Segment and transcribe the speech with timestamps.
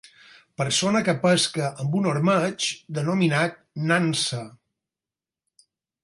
[0.59, 2.65] Persona que pesca amb un ormeig
[2.99, 3.59] denominat
[3.91, 4.41] nansa.